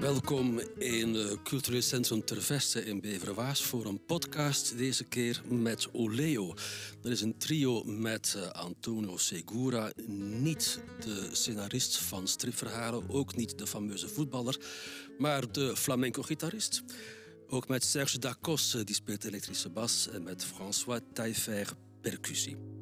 Welkom 0.00 0.60
in 0.78 1.14
uh, 1.14 1.32
Cultureel 1.44 1.82
Centrum 1.82 2.24
Terveste 2.24 2.84
in 2.84 3.00
Beverwaas 3.00 3.62
voor 3.62 3.86
een 3.86 4.04
podcast. 4.04 4.78
Deze 4.78 5.04
keer 5.04 5.42
met 5.48 5.88
Oleo. 5.92 6.54
Dat 7.00 7.12
is 7.12 7.20
een 7.20 7.38
trio 7.38 7.84
met 7.84 8.34
uh, 8.36 8.50
Antonio 8.50 9.16
Segura. 9.16 9.92
Niet 10.40 10.80
de 11.00 11.28
scenarist 11.32 11.96
van 11.98 12.28
stripverhalen, 12.28 13.10
ook 13.10 13.36
niet 13.36 13.58
de 13.58 13.66
fameuze 13.66 14.08
voetballer, 14.08 14.56
maar 15.18 15.52
de 15.52 15.76
flamenco-gitarist. 15.76 16.82
Ook 17.48 17.68
met 17.68 17.84
Serge 17.84 18.18
Dacos, 18.18 18.76
die 18.84 18.94
speelt 18.94 19.24
elektrische 19.24 19.68
bas, 19.68 20.08
en 20.08 20.22
met 20.22 20.44
François 20.44 21.00
Taillefer, 21.12 21.72
percussie. 22.00 22.79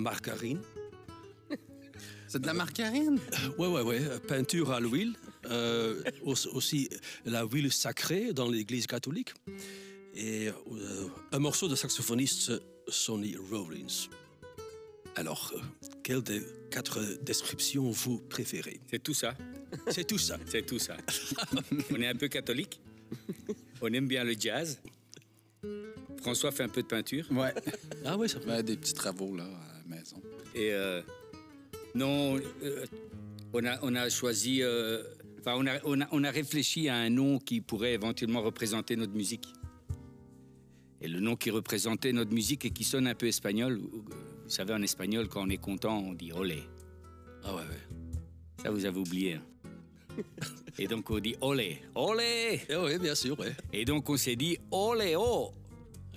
Margarine. 0.00 0.60
C'est 2.28 2.40
de 2.40 2.46
la 2.46 2.54
margarine? 2.54 3.18
Ouais, 3.58 3.66
ouais, 3.66 3.82
ouais. 3.82 4.00
Peinture 4.28 4.70
à 4.70 4.78
l'huile. 4.78 5.14
Euh, 5.46 6.02
aussi 6.22 6.88
la 7.24 7.44
huile 7.44 7.72
sacrée 7.72 8.32
dans 8.32 8.48
l'église 8.48 8.86
catholique. 8.86 9.32
Et 10.14 10.48
euh, 10.48 11.08
un 11.32 11.38
morceau 11.38 11.66
de 11.66 11.74
saxophoniste 11.74 12.52
Sonny 12.86 13.34
Rollins. 13.50 14.08
Alors, 15.16 15.52
euh, 15.56 15.60
quelle 16.04 16.22
des 16.22 16.40
quatre 16.70 17.00
descriptions 17.22 17.90
vous 17.90 18.20
préférez? 18.20 18.80
C'est 18.88 19.02
tout 19.02 19.14
ça. 19.14 19.34
C'est 19.88 20.06
tout 20.06 20.18
ça. 20.18 20.38
C'est 20.46 20.64
tout 20.64 20.78
ça. 20.78 20.96
On 21.90 22.00
est 22.00 22.06
un 22.06 22.14
peu 22.14 22.28
catholique. 22.28 22.80
On 23.80 23.92
aime 23.92 24.06
bien 24.06 24.22
le 24.22 24.34
jazz. 24.38 24.80
François 26.20 26.52
fait 26.52 26.62
un 26.62 26.68
peu 26.68 26.82
de 26.82 26.86
peinture. 26.86 27.26
Ouais. 27.32 27.52
Ah 28.04 28.16
oui, 28.16 28.28
ça 28.28 28.38
Ouais, 28.46 28.62
des 28.62 28.76
petits 28.76 28.94
travaux 28.94 29.34
là. 29.34 29.48
Et 30.54 30.72
euh, 30.72 31.02
non, 31.94 32.36
euh, 32.62 32.84
on, 33.52 33.64
a, 33.64 33.78
on 33.82 33.94
a 33.94 34.08
choisi. 34.08 34.62
euh, 34.62 35.02
Enfin, 35.40 35.54
on, 35.56 35.66
a, 35.66 35.78
on, 35.84 35.98
a, 36.02 36.08
on 36.12 36.22
a 36.22 36.30
réfléchi 36.30 36.90
à 36.90 36.96
un 36.96 37.08
nom 37.08 37.38
qui 37.38 37.62
pourrait 37.62 37.94
éventuellement 37.94 38.42
représenter 38.42 38.94
notre 38.94 39.14
musique. 39.14 39.48
Et 41.00 41.08
le 41.08 41.18
nom 41.18 41.34
qui 41.34 41.50
représentait 41.50 42.12
notre 42.12 42.34
musique 42.34 42.66
et 42.66 42.70
qui 42.70 42.84
sonne 42.84 43.06
un 43.06 43.14
peu 43.14 43.26
espagnol. 43.26 43.80
Vous 43.80 44.50
savez, 44.50 44.74
en 44.74 44.82
espagnol, 44.82 45.28
quand 45.28 45.46
on 45.46 45.48
est 45.48 45.56
content, 45.56 45.96
on 45.98 46.12
dit 46.12 46.30
olé. 46.32 46.62
Ah 47.42 47.54
ouais, 47.54 47.62
ouais. 47.62 47.96
Ça, 48.62 48.70
vous 48.70 48.84
avez 48.84 48.98
oublié. 49.00 49.34
hein. 49.36 50.22
Et 50.78 50.86
donc, 50.86 51.08
on 51.08 51.18
dit 51.20 51.36
olé, 51.40 51.78
olé. 51.94 52.60
Eh 52.68 52.76
oui, 52.76 52.98
bien 52.98 53.14
sûr, 53.14 53.38
ouais. 53.40 53.54
Et 53.72 53.86
donc, 53.86 54.10
on 54.10 54.18
s'est 54.18 54.36
dit 54.36 54.58
olé, 54.70 55.14
oh. 55.16 55.52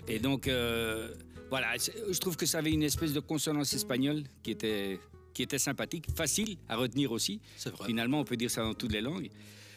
Et 0.10 0.20
donc, 0.20 0.50
euh, 0.50 1.14
voilà, 1.54 1.70
je 1.78 2.20
trouve 2.24 2.36
que 2.36 2.48
ça 2.48 2.58
avait 2.58 2.72
une 2.72 2.82
espèce 2.92 3.14
de 3.14 3.20
consonance 3.20 3.72
espagnole 3.74 4.24
qui 4.42 4.52
était, 4.58 5.00
qui 5.36 5.44
était 5.44 5.60
sympathique, 5.60 6.06
facile 6.16 6.58
à 6.68 6.76
retenir 6.76 7.12
aussi. 7.12 7.40
Vrai. 7.64 7.86
Finalement, 7.90 8.20
on 8.22 8.24
peut 8.24 8.38
dire 8.38 8.50
ça 8.50 8.62
dans 8.64 8.74
toutes 8.74 8.92
les 8.92 9.02
langues. 9.02 9.30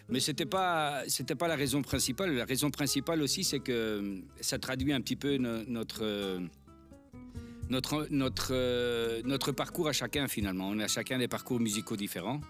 Mais 0.08 0.20
ce 0.20 0.30
n'était 0.30 0.46
pas, 0.46 1.02
c'était 1.06 1.34
pas 1.34 1.48
la 1.48 1.56
raison 1.64 1.82
principale. 1.82 2.34
La 2.34 2.46
raison 2.46 2.70
principale 2.70 3.20
aussi, 3.20 3.44
c'est 3.44 3.58
que 3.60 3.72
euh, 3.72 4.20
ça 4.40 4.58
traduit 4.58 4.94
un 4.94 5.02
petit 5.02 5.16
peu 5.16 5.36
no- 5.36 5.64
notre, 5.66 6.02
euh, 6.02 6.40
notre, 7.68 8.06
notre, 8.10 8.52
euh, 8.52 9.20
notre 9.24 9.52
parcours 9.52 9.88
à 9.88 9.92
chacun, 9.92 10.28
finalement. 10.28 10.70
On 10.70 10.78
a 10.78 10.88
chacun 10.88 11.18
des 11.18 11.28
parcours 11.28 11.60
musicaux 11.60 11.96
différents. 11.96 12.40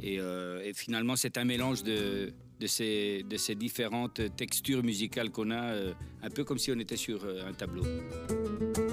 Et, 0.00 0.18
euh, 0.18 0.62
et 0.64 0.72
finalement, 0.72 1.16
c'est 1.16 1.36
un 1.36 1.44
mélange 1.44 1.82
de, 1.82 2.32
de, 2.58 2.66
ces, 2.66 3.22
de 3.28 3.36
ces 3.36 3.54
différentes 3.54 4.20
textures 4.34 4.82
musicales 4.82 5.30
qu'on 5.30 5.50
a, 5.50 5.74
un 6.22 6.30
peu 6.30 6.42
comme 6.44 6.58
si 6.58 6.70
on 6.72 6.78
était 6.78 6.96
sur 7.06 7.18
un 7.46 7.52
tableau. 7.52 7.84
thank 8.58 8.78
you 8.78 8.85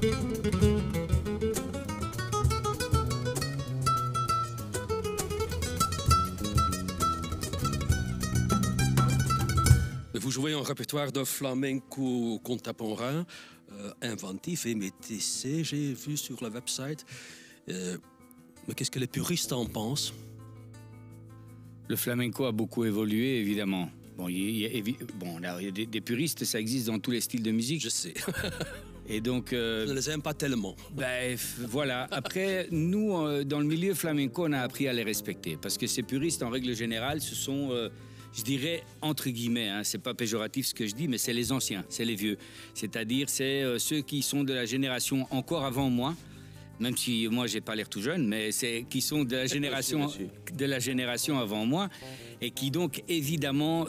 Vous 0.00 0.04
jouez 10.30 10.52
un 10.52 10.62
répertoire 10.62 11.10
de 11.10 11.24
flamenco 11.24 12.38
contemporain, 12.44 13.26
euh, 13.72 13.90
inventif 14.02 14.66
et 14.66 14.76
métissé, 14.76 15.64
j'ai 15.64 15.94
vu 15.94 16.16
sur 16.16 16.36
le 16.44 16.50
website. 16.50 17.04
Euh, 17.68 17.96
mais 18.68 18.74
qu'est-ce 18.74 18.92
que 18.92 19.00
les 19.00 19.08
puristes 19.08 19.52
en 19.52 19.66
pensent? 19.66 20.14
Le 21.88 21.96
flamenco 21.96 22.44
a 22.44 22.52
beaucoup 22.52 22.84
évolué, 22.84 23.40
évidemment. 23.40 23.90
Bon, 24.16 24.28
il 24.28 24.58
y 24.58 24.66
a, 24.66 24.94
bon, 25.16 25.38
là, 25.38 25.56
il 25.58 25.64
y 25.64 25.68
a 25.68 25.72
des, 25.72 25.86
des 25.86 26.00
puristes, 26.00 26.44
ça 26.44 26.60
existe 26.60 26.86
dans 26.86 27.00
tous 27.00 27.10
les 27.10 27.20
styles 27.20 27.42
de 27.42 27.50
musique. 27.50 27.80
Je 27.80 27.88
sais. 27.88 28.14
Et 29.08 29.20
donc, 29.20 29.52
euh, 29.52 29.86
Je 29.86 29.90
ne 29.90 29.96
les 29.96 30.10
aime 30.10 30.22
pas 30.22 30.34
tellement. 30.34 30.76
Ben, 30.92 31.36
voilà. 31.66 32.06
Après, 32.10 32.68
nous, 32.70 33.16
euh, 33.16 33.42
dans 33.44 33.58
le 33.58 33.64
milieu 33.64 33.94
flamenco, 33.94 34.46
on 34.46 34.52
a 34.52 34.60
appris 34.60 34.86
à 34.86 34.92
les 34.92 35.02
respecter. 35.02 35.56
Parce 35.60 35.78
que 35.78 35.86
ces 35.86 36.02
puristes, 36.02 36.42
en 36.42 36.50
règle 36.50 36.74
générale, 36.74 37.22
ce 37.22 37.34
sont, 37.34 37.70
euh, 37.70 37.88
je 38.36 38.42
dirais, 38.42 38.82
entre 39.00 39.30
guillemets, 39.30 39.70
hein, 39.70 39.80
c'est 39.82 40.02
pas 40.02 40.12
péjoratif 40.12 40.66
ce 40.66 40.74
que 40.74 40.86
je 40.86 40.94
dis, 40.94 41.08
mais 41.08 41.16
c'est 41.16 41.32
les 41.32 41.52
anciens, 41.52 41.84
c'est 41.88 42.04
les 42.04 42.16
vieux. 42.16 42.36
C'est-à-dire, 42.74 43.30
c'est 43.30 43.64
ceux 43.78 44.02
qui 44.02 44.20
sont 44.22 44.44
de 44.44 44.52
la 44.52 44.66
génération 44.66 45.26
encore 45.30 45.64
avant 45.64 45.88
moi. 45.88 46.14
Même 46.80 46.96
si 46.96 47.26
moi 47.28 47.48
j'ai 47.48 47.60
pas 47.60 47.74
l'air 47.74 47.88
tout 47.88 48.00
jeune, 48.00 48.28
mais 48.28 48.52
c'est 48.52 48.86
qui 48.88 49.00
sont 49.00 49.24
de 49.24 49.34
la 49.34 49.46
génération 49.46 50.08
de 50.54 50.64
la 50.64 50.78
génération 50.78 51.36
avant 51.36 51.66
moi 51.66 51.88
et 52.40 52.52
qui 52.52 52.70
donc 52.70 53.02
évidemment 53.08 53.88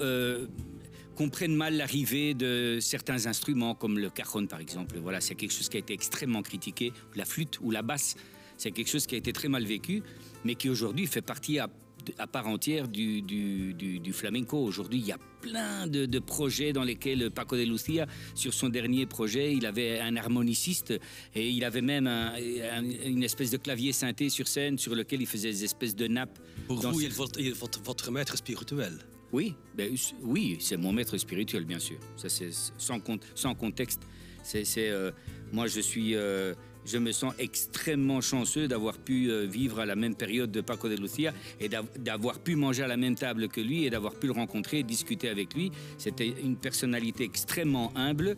comprennent 1.20 1.56
mal 1.66 1.76
l'arrivée 1.76 2.34
de 2.34 2.78
certains 2.80 3.26
instruments 3.28 3.76
comme 3.76 4.00
le 4.00 4.10
cajon 4.10 4.48
par 4.48 4.62
exemple. 4.62 4.98
Voilà, 5.06 5.20
c'est 5.20 5.36
quelque 5.36 5.52
chose 5.58 5.68
qui 5.68 5.76
a 5.76 5.82
été 5.82 5.94
extrêmement 5.94 6.42
critiqué. 6.42 6.94
La 7.16 7.26
flûte 7.26 7.60
ou 7.62 7.72
la 7.72 7.82
basse, 7.82 8.16
c'est 8.58 8.72
quelque 8.72 8.90
chose 8.90 9.06
qui 9.06 9.16
a 9.16 9.18
été 9.18 9.34
très 9.34 9.50
mal 9.50 9.66
vécu, 9.66 10.02
mais 10.46 10.56
qui 10.56 10.70
aujourd'hui 10.70 11.08
fait 11.08 11.22
partie 11.22 11.60
à 11.60 12.28
part 12.36 12.48
entière 12.48 12.88
du, 12.88 13.22
du, 13.22 13.74
du- 13.74 14.00
du 14.00 14.14
flamenco. 14.14 14.58
Aujourd'hui, 14.64 15.00
il 15.00 15.08
y 15.08 15.12
a 15.12 15.18
plein 15.42 15.88
de, 15.88 16.06
de 16.06 16.20
projets 16.20 16.72
dans 16.72 16.86
lesquels 16.86 17.30
Paco 17.30 17.58
de 17.58 17.64
Lucia, 17.64 18.08
sur 18.34 18.54
son 18.54 18.70
dernier 18.70 19.06
projet, 19.06 19.54
il 19.54 19.66
avait 19.66 20.00
un 20.00 20.16
harmoniciste 20.16 20.94
et 21.36 21.50
il 21.50 21.64
avait 21.66 21.82
même 21.82 22.08
un- 22.08 22.34
un- 22.78 22.90
une 23.16 23.24
espèce 23.24 23.52
de 23.52 23.58
clavier 23.58 23.92
synthé 23.92 24.30
sur 24.30 24.48
scène 24.48 24.78
sur 24.78 24.96
lequel 24.96 25.20
il 25.22 25.28
faisait 25.28 25.52
des 25.52 25.66
espèces 25.66 25.96
de 25.98 26.08
nappes. 26.08 26.40
Pour 26.68 26.78
vous, 26.94 27.02
ce- 27.02 27.06
il 27.42 27.54
votre, 27.54 27.82
votre 27.84 28.10
maître 28.12 28.38
spirituel. 28.38 28.94
Oui, 29.32 29.54
ben, 29.76 29.94
oui, 30.22 30.58
c'est 30.60 30.78
mon 30.78 30.92
maître 30.92 31.18
spirituel, 31.18 31.64
bien 31.66 31.80
sûr. 31.80 31.98
Ça, 32.18 32.30
c'est 32.30 32.50
sans, 32.78 33.00
con- 33.00 33.20
sans 33.36 33.54
contexte. 33.56 34.02
C'est, 34.44 34.64
euh, 34.78 35.12
moi, 35.52 35.68
je 35.68 35.80
suis, 35.82 36.16
euh, 36.16 36.56
je 36.86 36.98
me 36.98 37.12
sens 37.12 37.34
extrêmement 37.38 38.22
chanceux 38.22 38.68
d'avoir 38.68 38.98
pu 38.98 39.30
euh, 39.30 39.46
vivre 39.46 39.80
à 39.80 39.86
la 39.86 39.96
même 39.96 40.16
période 40.16 40.52
de 40.52 40.62
Paco 40.62 40.90
de 40.90 40.96
Lucia 40.96 41.32
et 41.60 41.70
d'av- 41.70 41.86
d'avoir 42.00 42.40
pu 42.40 42.56
manger 42.56 42.82
à 42.84 42.88
la 42.88 42.98
même 42.98 43.14
table 43.16 43.50
que 43.50 43.62
lui 43.62 43.86
et 43.86 43.92
d'avoir 43.92 44.16
pu 44.16 44.26
le 44.28 44.34
rencontrer 44.34 44.80
et 44.80 44.84
discuter 44.84 45.30
avec 45.30 45.54
lui. 45.54 45.72
C'était 46.00 46.34
une 46.44 46.56
personnalité 46.56 47.24
extrêmement 47.24 47.92
humble 47.96 48.36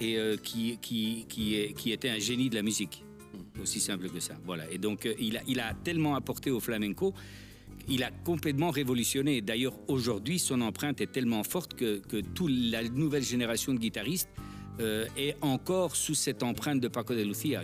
et 0.00 0.18
qui, 0.42 0.76
qui, 0.82 1.24
qui, 1.28 1.54
est- 1.54 1.72
qui 1.74 1.92
était 1.92 2.08
un 2.08 2.18
génie 2.18 2.50
de 2.50 2.56
la 2.56 2.62
musique. 2.62 3.04
Aussi 3.62 3.78
simple 3.78 4.08
que 4.10 4.18
ça. 4.18 4.34
Voilà. 4.44 4.68
Et 4.72 4.78
donc, 4.78 5.08
il, 5.20 5.36
a, 5.36 5.40
il 5.46 5.60
a 5.60 5.72
tellement 5.74 6.16
apporté 6.16 6.50
au 6.50 6.58
flamenco 6.58 7.14
il 7.88 8.02
a 8.02 8.10
complètement 8.24 8.70
révolutionné. 8.70 9.40
D'ailleurs, 9.40 9.74
aujourd'hui, 9.88 10.38
son 10.38 10.60
empreinte 10.60 11.00
est 11.00 11.12
tellement 11.12 11.44
forte 11.44 11.74
que, 11.74 12.00
toute 12.34 12.50
la 12.50 12.82
nouvelle 12.84 13.22
génération 13.22 13.74
de 13.74 13.78
guitaristes 13.78 14.30
euh, 14.80 15.06
est 15.16 15.36
encore 15.40 15.96
sous 15.96 16.14
cette 16.14 16.42
empreinte 16.42 16.80
de 16.80 16.88
Paco 16.88 17.14
de 17.14 17.22
Lucia. 17.22 17.62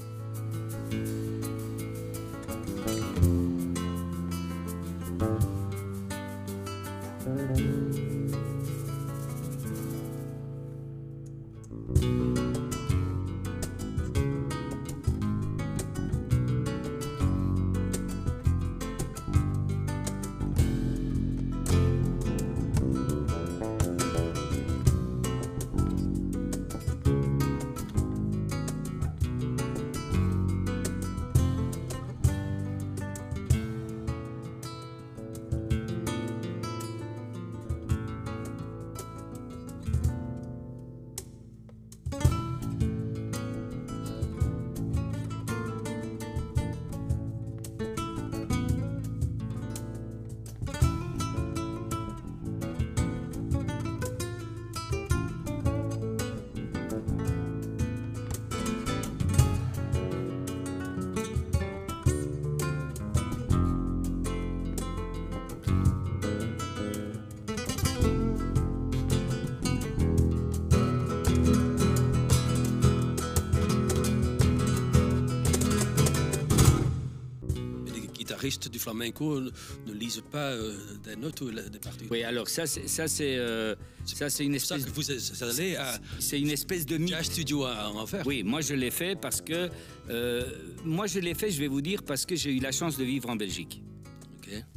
Du 78.58 78.78
flamenco 78.78 79.40
ne, 79.40 79.92
lisent 79.92 80.22
pas 80.30 80.52
euh, 80.52 80.76
des 81.04 81.16
notes 81.16 81.40
ou 81.40 81.50
des 81.50 81.78
partitions. 81.78 82.08
Oui, 82.10 82.22
alors 82.22 82.48
ça, 82.48 82.66
c'est, 82.66 82.88
ça, 82.88 83.08
c'est, 83.08 83.36
euh, 83.36 83.74
ça, 84.04 84.30
c'est 84.30 84.44
une 84.44 84.58
ça 84.58 84.76
espèce, 84.76 84.90
que 84.90 84.94
vous 84.94 85.76
à 85.76 85.98
c'est 86.18 86.40
une 86.40 86.50
espèce 86.50 86.86
de. 86.86 86.98
Jazz 87.06 87.26
Studio 87.26 87.64
à 87.64 87.90
en 87.90 88.06
faire. 88.06 88.26
Oui, 88.26 88.42
moi 88.42 88.60
je 88.60 88.74
l'ai 88.74 88.90
fait 88.90 89.18
parce 89.18 89.40
que 89.40 89.70
euh, 90.08 90.44
moi 90.84 91.06
je 91.06 91.20
l'ai 91.20 91.34
fait, 91.34 91.50
je 91.50 91.60
vais 91.60 91.68
vous 91.68 91.80
dire, 91.80 92.02
parce 92.02 92.26
que 92.26 92.36
j'ai 92.36 92.52
eu 92.52 92.60
la 92.60 92.72
chance 92.72 92.96
de 92.96 93.04
vivre 93.04 93.28
en 93.30 93.36
Belgique. 93.36 93.82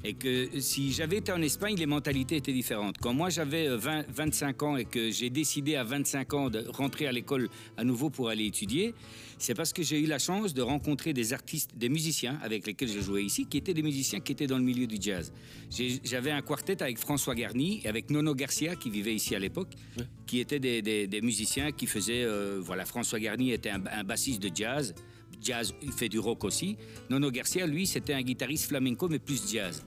Et 0.03 0.13
que 0.13 0.59
si 0.59 0.91
j'avais 0.91 1.17
été 1.17 1.31
en 1.31 1.41
Espagne, 1.41 1.75
les 1.77 1.85
mentalités 1.85 2.35
étaient 2.37 2.53
différentes. 2.53 2.97
Quand 2.99 3.13
moi 3.13 3.29
j'avais 3.29 3.67
euh, 3.67 3.77
20, 3.77 4.05
25 4.09 4.63
ans 4.63 4.77
et 4.77 4.85
que 4.85 5.11
j'ai 5.11 5.29
décidé 5.29 5.75
à 5.75 5.83
25 5.83 6.33
ans 6.33 6.49
de 6.49 6.65
rentrer 6.69 7.07
à 7.07 7.11
l'école 7.11 7.49
à 7.77 7.83
nouveau 7.83 8.09
pour 8.09 8.29
aller 8.29 8.45
étudier, 8.45 8.93
c'est 9.37 9.53
parce 9.55 9.73
que 9.73 9.83
j'ai 9.83 9.99
eu 9.99 10.05
la 10.05 10.19
chance 10.19 10.53
de 10.53 10.61
rencontrer 10.61 11.13
des 11.13 11.33
artistes, 11.33 11.71
des 11.75 11.89
musiciens 11.89 12.37
avec 12.43 12.65
lesquels 12.67 12.89
je 12.89 12.99
jouais 12.99 13.23
ici, 13.23 13.45
qui 13.45 13.57
étaient 13.57 13.73
des 13.73 13.81
musiciens 13.83 14.19
qui 14.19 14.31
étaient 14.31 14.47
dans 14.47 14.57
le 14.57 14.63
milieu 14.63 14.87
du 14.87 14.97
jazz. 14.99 15.31
J'ai- 15.69 15.99
J'avais 16.03 16.31
un 16.31 16.41
quartet 16.41 16.81
avec 16.81 16.97
François 16.99 17.35
Garny 17.35 17.81
et 17.83 17.87
avec 17.87 18.09
Nono 18.09 18.35
Garcia 18.35 18.75
qui 18.75 18.89
vivait 18.89 19.15
ici 19.15 19.35
à 19.35 19.39
l'époque, 19.39 19.69
Ouais. 19.97 20.05
qui 20.27 20.39
étaient 20.39 20.59
des, 20.59 20.81
des- 20.81 21.07
des 21.07 21.21
musiciens 21.21 21.71
qui 21.71 21.87
faisaient, 21.87 22.23
euh, 22.23 22.59
voilà, 22.61 22.85
François 22.85 23.19
Garny 23.19 23.51
était 23.51 23.69
un, 23.69 23.83
un 23.91 24.03
bassiste 24.03 24.41
de 24.41 24.49
jazz, 24.53 24.93
jazz, 25.41 25.73
il 25.81 25.91
fait 25.91 26.09
du 26.09 26.19
rock 26.19 26.43
aussi. 26.43 26.77
Nono 27.09 27.31
Garcia, 27.31 27.65
lui, 27.67 27.85
c'était 27.87 28.13
un 28.13 28.21
guitariste 28.21 28.67
flamenco 28.69 29.07
mais 29.09 29.19
plus 29.19 29.49
jazz. 29.51 29.83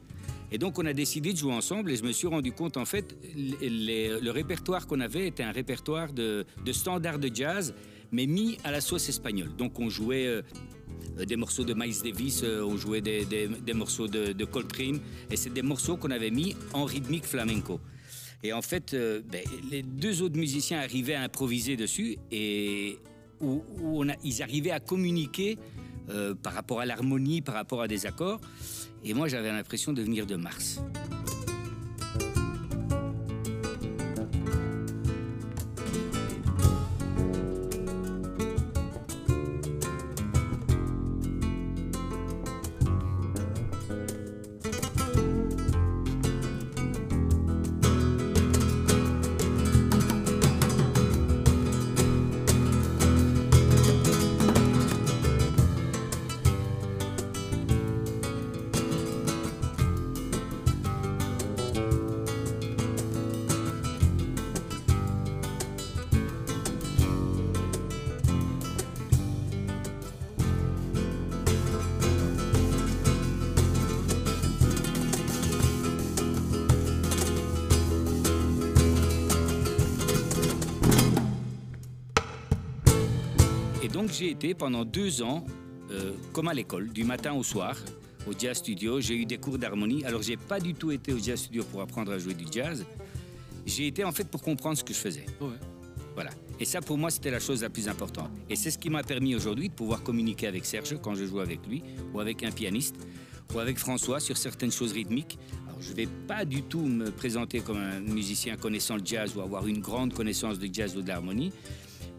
Et 0.53 0.59
donc 0.59 0.79
on 0.79 0.87
a 0.87 0.93
décidé 0.93 1.33
de 1.33 1.39
jouer 1.39 1.53
ensemble 1.53 1.91
et 1.91 1.97
je 1.97 2.05
me 2.05 2.13
suis 2.13 2.29
rendu 2.29 2.53
compte 2.53 2.77
en 2.77 2.85
fait 2.85 3.17
le 3.37 4.31
répertoire 4.31 4.87
qu'on 4.87 5.01
avait 5.01 5.27
était 5.27 5.43
un 5.43 5.51
répertoire 5.51 6.13
de, 6.13 6.47
de 6.65 6.73
standards 6.73 7.19
de 7.19 7.29
jazz 7.35 7.75
mais 8.13 8.27
mis 8.27 8.57
à 8.63 8.71
la 8.71 8.81
sauce 8.81 9.09
espagnole. 9.09 9.57
Donc 9.57 9.81
on 9.81 9.91
jouait 9.91 10.27
euh, 10.27 10.43
des 11.27 11.35
morceaux 11.35 11.65
de 11.65 11.75
Miles 11.75 12.01
Davis, 12.05 12.43
euh, 12.45 12.63
on 12.63 12.77
jouait 12.77 13.01
des, 13.01 13.25
des- 13.25 13.49
des 13.49 13.75
morceaux 13.75 14.07
de, 14.07 14.33
de 14.33 14.45
Coltrane 14.45 15.01
et 15.31 15.37
c'est 15.37 15.53
des 15.53 15.63
morceaux 15.63 15.97
qu'on 15.97 16.13
avait 16.13 16.31
mis 16.31 16.55
en 16.73 16.85
rythmique 16.85 17.25
flamenco. 17.25 17.81
Et 18.45 18.53
en 18.53 18.63
fait, 18.63 18.95
euh, 18.95 19.23
ben, 19.29 19.43
les 19.71 19.83
deux 19.83 20.23
autres 20.23 20.37
musiciens 20.39 20.79
arrivaient 20.79 21.15
à 21.15 21.23
improviser 21.23 21.75
dessus 21.77 22.19
et 22.31 22.99
où, 23.41 23.63
ils 24.25 24.43
arrivaient 24.43 24.71
à 24.71 24.81
communiquer 24.81 25.59
euh, 26.11 26.35
par 26.35 26.53
rapport 26.53 26.81
à 26.81 26.87
l'harmonie, 26.87 27.43
par 27.43 27.55
rapport 27.55 27.83
à 27.83 27.89
des 27.89 28.07
accords. 28.07 28.41
Et 29.05 29.15
moi, 29.15 29.29
j'avais 29.29 29.51
l'impression 29.51 29.93
de 29.93 30.03
venir 30.03 30.27
de 30.27 30.37
Mars. 30.37 30.81
Et 83.87 83.89
donc 83.89 84.11
j'ai 84.11 84.33
été 84.33 84.53
pendant 84.53 84.85
deux 84.85 85.23
ans, 85.23 85.47
euh, 85.93 86.11
comme 86.33 86.49
à 86.49 86.55
l'école, 86.55 86.89
du 86.89 87.05
matin 87.05 87.35
au 87.35 87.45
soir, 87.45 87.77
au 88.27 88.33
jazz 88.37 88.57
studio. 88.57 89.01
J'ai 89.01 89.15
eu 89.15 89.27
des 89.27 89.39
cours 89.39 89.59
d'harmonie. 89.59 90.05
Alors 90.05 90.23
j'ai 90.23 90.37
pas 90.37 90.59
du 90.59 90.75
tout 90.75 90.91
été 90.91 91.13
au 91.13 91.19
jazz 91.21 91.39
studio 91.39 91.63
pour 91.63 91.81
apprendre 91.81 92.11
à 92.11 92.19
jouer 92.19 92.35
du 92.35 92.47
jazz. 92.51 92.85
J'ai 93.65 93.87
été 93.87 94.03
en 94.03 94.11
fait 94.11 94.25
pour 94.25 94.43
comprendre 94.43 94.77
ce 94.77 94.83
que 94.83 94.93
je 94.93 94.99
faisais. 94.99 95.27
Ouais. 95.41 95.55
Voilà. 96.15 96.31
Et 96.59 96.65
ça, 96.65 96.81
pour 96.81 96.99
moi, 96.99 97.11
c'était 97.11 97.31
la 97.31 97.39
chose 97.39 97.63
la 97.63 97.71
plus 97.71 97.87
importante. 97.87 98.31
Et 98.51 98.57
c'est 98.57 98.73
ce 98.73 98.79
qui 98.79 98.91
m'a 98.91 99.05
permis 99.05 99.37
aujourd'hui 99.37 99.69
de 99.69 99.75
pouvoir 99.75 100.03
communiquer 100.03 100.49
avec 100.49 100.65
Serge 100.65 100.97
quand 101.01 101.15
je 101.15 101.25
joue 101.25 101.39
avec 101.39 101.65
lui, 101.69 101.85
ou 102.13 102.19
avec 102.19 102.43
un 102.43 102.51
pianiste, 102.51 102.97
ou 103.55 103.61
avec 103.61 103.79
François 103.79 104.19
sur 104.19 104.37
certaines 104.37 104.73
choses 104.73 104.95
rythmiques. 104.95 105.39
Alors, 105.69 105.81
je 105.81 105.91
ne 105.91 105.95
vais 105.95 106.09
pas 106.27 106.45
du 106.45 106.63
tout 106.63 106.81
me 106.81 107.13
présenter 107.13 107.61
comme 107.61 107.77
un 107.77 108.01
musicien 108.01 108.57
connaissant 108.57 108.97
le 108.97 109.05
jazz 109.05 109.37
ou 109.37 109.43
avoir 109.43 109.69
une 109.69 109.79
grande 109.79 110.13
connaissance 110.13 110.59
de 110.59 110.69
jazz 110.73 110.97
ou 110.97 111.03
de 111.03 111.09
l'harmonie, 111.09 111.53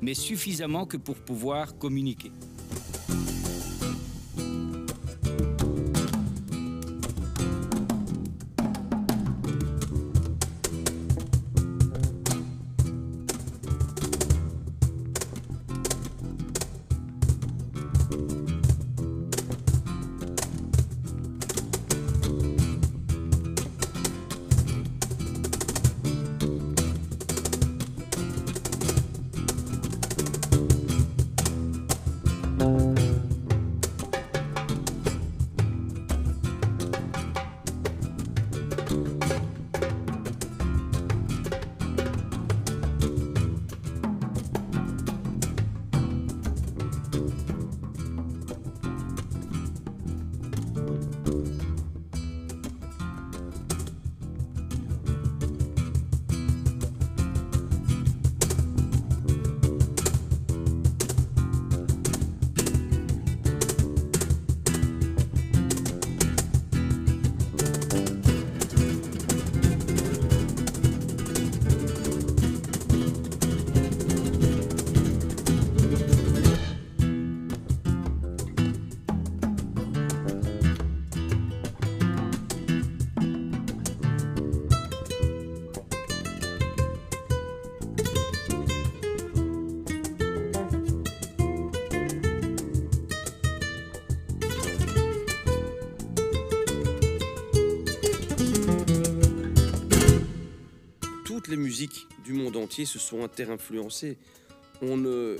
mais 0.01 0.13
suffisamment 0.13 0.85
que 0.85 0.97
pour 0.97 1.15
pouvoir 1.15 1.77
communiquer. 1.77 2.31
Les 101.47 101.57
musiques 101.57 102.07
du 102.23 102.33
monde 102.33 102.55
entier 102.57 102.85
se 102.85 102.99
sont 102.99 103.23
interinfluencées. 103.23 104.17
On 104.81 104.97
ne, 104.97 105.37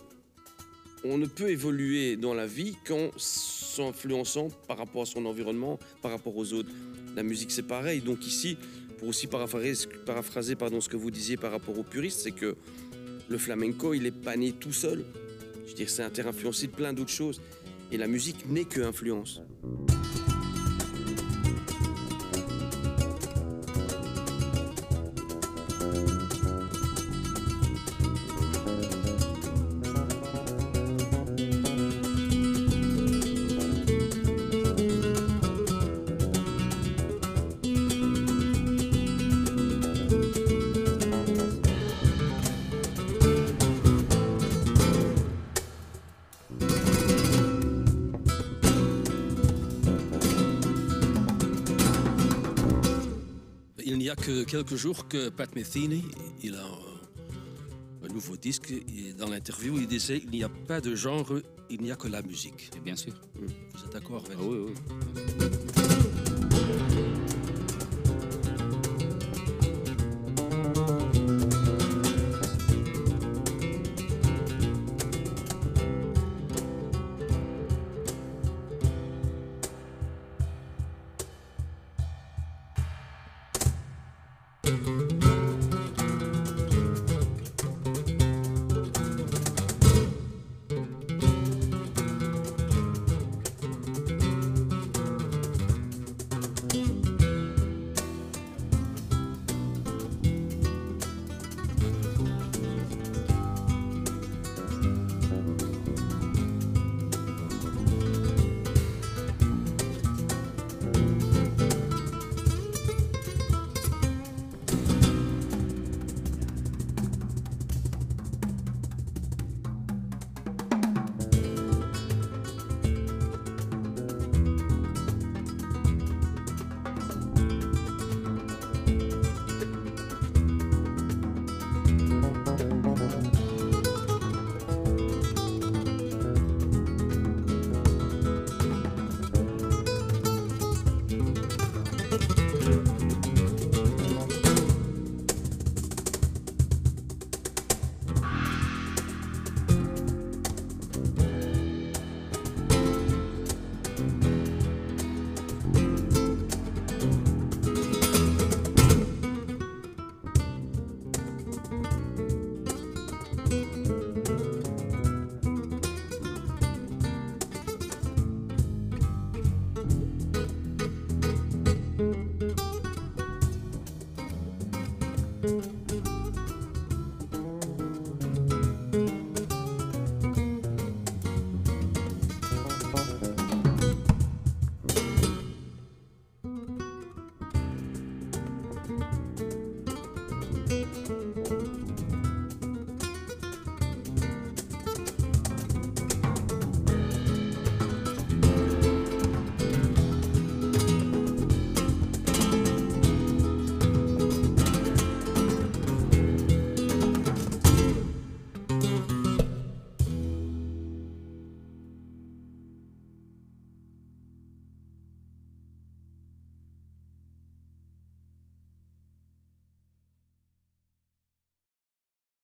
on 1.04 1.18
ne 1.18 1.26
peut 1.26 1.50
évoluer 1.50 2.16
dans 2.16 2.34
la 2.34 2.48
vie 2.48 2.76
qu'en 2.86 3.12
s'influençant 3.18 4.50
par 4.68 4.78
rapport 4.78 5.04
à 5.04 5.06
son 5.06 5.26
environnement, 5.26 5.80
par 6.02 6.12
rapport 6.12 6.36
aux 6.36 6.54
autres. 6.54 6.70
La 7.16 7.24
musique, 7.24 7.52
c'est 7.52 7.68
pareil. 7.68 8.02
Donc 8.02 8.26
ici, 8.26 8.58
pour 8.98 9.10
aussi 9.10 9.28
paraphraser, 9.28 9.88
paraphraser 10.06 10.56
pardon, 10.56 10.82
ce 10.82 10.90
que 10.90 10.98
vous 10.98 11.12
disiez 11.12 11.38
par 11.38 11.52
rapport 11.52 11.78
aux 11.78 11.84
puristes, 11.84 12.22
c'est 12.22 12.32
que 12.32 12.56
le 13.30 13.38
flamenco, 13.38 13.94
il 13.94 14.06
est 14.06 14.12
pas 14.12 14.36
né 14.36 14.54
tout 14.54 14.74
seul. 14.74 15.06
Je 15.66 15.70
veux 15.70 15.76
dire, 15.76 15.90
c'est 15.90 16.04
interinfluencé 16.04 16.68
de 16.68 16.72
plein 16.72 16.94
d'autres 16.94 17.12
choses. 17.12 17.42
Et 17.92 17.98
la 17.98 18.08
musique 18.08 18.50
n'est 18.50 18.66
que 18.66 18.82
influence. 18.82 19.42
Il 54.08 54.12
n'y 54.12 54.14
a 54.22 54.24
que 54.24 54.44
quelques 54.46 54.78
jours 54.78 55.10
que 55.10 55.28
Pat 55.28 55.54
Metheny, 55.54 56.02
il 56.42 56.56
a 56.56 56.64
un, 56.64 58.06
un 58.06 58.14
nouveau 58.14 58.38
disque. 58.38 58.72
Et 58.72 59.12
dans 59.12 59.28
l'interview, 59.28 59.78
il 59.80 59.86
disait 59.86 60.22
il 60.24 60.30
n'y 60.30 60.46
a 60.46 60.48
pas 60.48 60.80
de 60.80 60.96
genre, 60.96 61.34
il 61.70 61.82
n'y 61.82 61.92
a 61.92 61.98
que 61.98 62.08
la 62.08 62.22
musique. 62.22 62.72
Bien 62.86 62.96
sûr. 62.96 63.12
Vous 63.36 63.84
êtes 63.84 63.92
d'accord 63.92 64.24
avec 64.26 64.38
Ah 64.40 64.46
oui, 64.46 64.60
oui. 64.70 65.67